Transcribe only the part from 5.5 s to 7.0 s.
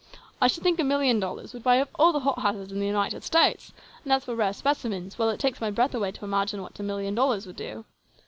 my breath away to imagine what a